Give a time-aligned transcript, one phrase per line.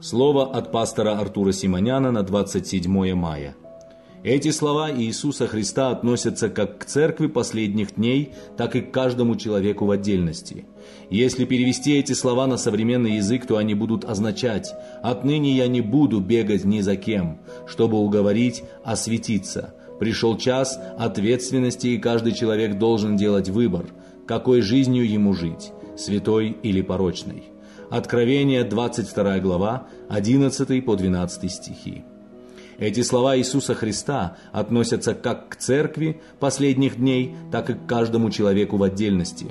[0.00, 3.54] Слово от пастора Артура Симоняна на 27 мая.
[4.22, 9.84] Эти слова Иисуса Христа относятся как к церкви последних дней, так и к каждому человеку
[9.84, 10.64] в отдельности.
[11.10, 16.20] Если перевести эти слова на современный язык, то они будут означать «Отныне я не буду
[16.20, 19.74] бегать ни за кем, чтобы уговорить осветиться.
[19.98, 23.84] Пришел час ответственности, и каждый человек должен делать выбор,
[24.26, 27.50] какой жизнью ему жить, святой или порочной».
[27.90, 32.04] Откровение, 22 глава, 11 по 12 стихи.
[32.78, 38.76] Эти слова Иисуса Христа относятся как к церкви последних дней, так и к каждому человеку
[38.76, 39.46] в отдельности.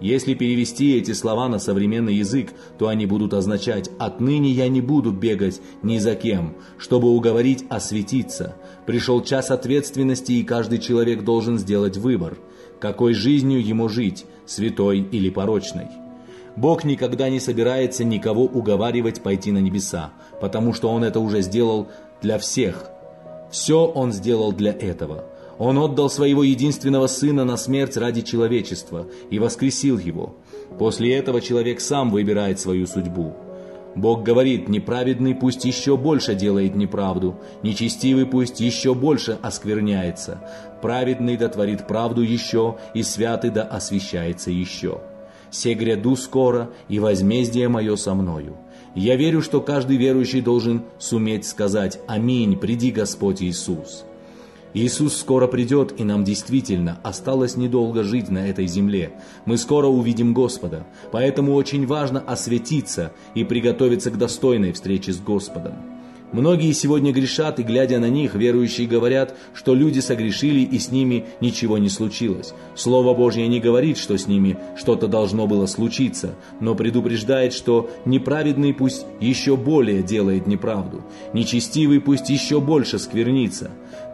[0.00, 5.12] Если перевести эти слова на современный язык, то они будут означать «отныне я не буду
[5.12, 8.56] бегать ни за кем, чтобы уговорить осветиться.
[8.86, 12.38] Пришел час ответственности, и каждый человек должен сделать выбор,
[12.80, 16.01] какой жизнью ему жить, святой или порочной».
[16.56, 21.88] Бог никогда не собирается никого уговаривать пойти на небеса, потому что Он это уже сделал
[22.20, 22.90] для всех.
[23.50, 25.24] Все Он сделал для этого.
[25.58, 30.34] Он отдал своего единственного Сына на смерть ради человечества и воскресил Его.
[30.78, 33.34] После этого человек сам выбирает свою судьбу.
[33.94, 40.42] Бог говорит, неправедный пусть еще больше делает неправду, нечестивый пусть еще больше оскверняется,
[40.80, 45.02] праведный да творит правду еще, и святый да освящается еще
[45.52, 48.56] се гряду скоро, и возмездие мое со мною.
[48.96, 54.04] Я верю, что каждый верующий должен суметь сказать «Аминь, приди Господь Иисус».
[54.74, 59.12] Иисус скоро придет, и нам действительно осталось недолго жить на этой земле.
[59.44, 65.91] Мы скоро увидим Господа, поэтому очень важно осветиться и приготовиться к достойной встрече с Господом.
[66.32, 71.26] Многие сегодня грешат, и глядя на них, верующие говорят, что люди согрешили и с ними
[71.40, 72.54] ничего не случилось.
[72.74, 78.72] Слово Божье не говорит, что с ними что-то должно было случиться, но предупреждает, что неправедный
[78.72, 81.02] пусть еще более делает неправду,
[81.34, 83.70] нечестивый пусть еще больше сквернится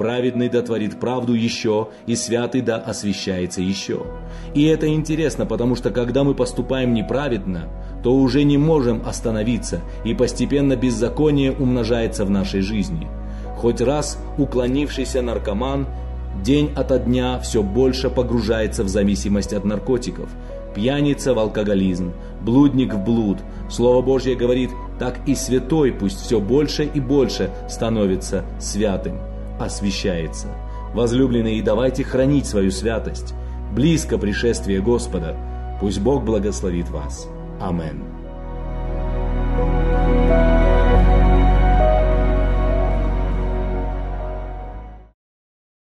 [0.00, 4.06] праведный да творит правду еще, и святый да освящается еще.
[4.54, 7.68] И это интересно, потому что когда мы поступаем неправедно,
[8.02, 13.08] то уже не можем остановиться, и постепенно беззаконие умножается в нашей жизни.
[13.58, 15.86] Хоть раз уклонившийся наркоман
[16.42, 20.30] день ото дня все больше погружается в зависимость от наркотиков,
[20.74, 23.36] пьяница в алкоголизм, блудник в блуд.
[23.68, 29.29] Слово Божье говорит, так и святой пусть все больше и больше становится святым
[29.60, 30.48] освящается.
[30.94, 33.34] Возлюбленные, давайте хранить свою святость.
[33.72, 35.36] Близко пришествие Господа.
[35.80, 37.28] Пусть Бог благословит вас.
[37.60, 38.19] Аминь.